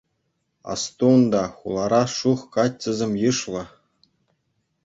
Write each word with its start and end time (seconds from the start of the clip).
Асту 0.73 1.05
унта, 1.15 1.43
хулара 1.57 2.03
шух 2.15 2.39
каччӑсем 2.53 3.11
йышлӑ. 3.23 3.63